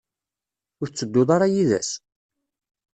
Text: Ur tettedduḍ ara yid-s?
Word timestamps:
Ur 0.81 0.87
tettedduḍ 0.87 1.29
ara 1.35 1.47
yid-s? 1.53 1.91